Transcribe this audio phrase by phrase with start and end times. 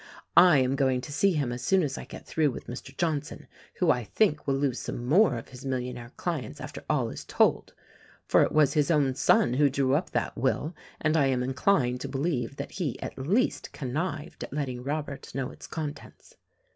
[0.35, 2.97] "I am going to see him as soon as I get through with Mr.
[2.97, 7.23] Johnson, who I think will lose some more of his millionaire clients after all is
[7.23, 7.75] told;
[8.25, 12.01] for it was his own son who drew up that will, and I am inclined
[12.01, 16.33] to believe that he at least connived at letting Robert know its contents.